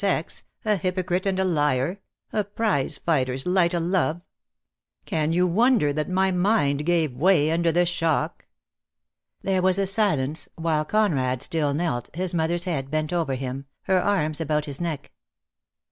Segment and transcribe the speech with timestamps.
[0.03, 1.99] sex— a hypocrite and a liar—
[2.33, 4.23] a prize fighter's light I bo DEAD LOVE HAS CHAINS.
[4.23, 5.05] o' love!
[5.05, 8.47] Can you wonder that my mind gave way under the shock?"
[9.43, 13.99] There was a silence, while Conrad still knelt, his mother's head bent over him, her
[14.01, 15.11] arms about his neck.